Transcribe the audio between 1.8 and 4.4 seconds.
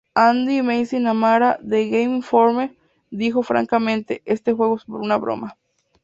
"Game Informer", dijo: "Francamente,